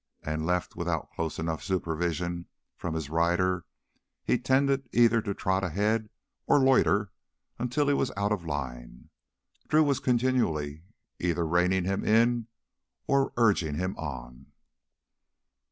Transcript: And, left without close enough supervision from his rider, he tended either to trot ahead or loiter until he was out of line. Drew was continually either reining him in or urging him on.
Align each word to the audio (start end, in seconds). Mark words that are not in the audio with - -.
And, 0.23 0.47
left 0.47 0.75
without 0.75 1.11
close 1.11 1.37
enough 1.37 1.61
supervision 1.61 2.47
from 2.75 2.95
his 2.95 3.11
rider, 3.11 3.65
he 4.23 4.39
tended 4.39 4.89
either 4.91 5.21
to 5.21 5.35
trot 5.35 5.63
ahead 5.63 6.09
or 6.47 6.57
loiter 6.57 7.11
until 7.59 7.87
he 7.87 7.93
was 7.93 8.11
out 8.17 8.31
of 8.31 8.43
line. 8.43 9.11
Drew 9.67 9.83
was 9.83 9.99
continually 9.99 10.81
either 11.19 11.45
reining 11.45 11.83
him 11.83 12.03
in 12.03 12.47
or 13.05 13.31
urging 13.37 13.75
him 13.75 13.95
on. 13.95 14.47